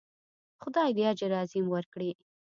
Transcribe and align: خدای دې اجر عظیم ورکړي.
خدای 0.61 0.89
دې 0.97 1.03
اجر 1.11 1.31
عظیم 1.41 1.65
ورکړي. 1.71 2.11